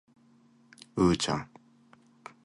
[0.95, 1.51] うーちゃん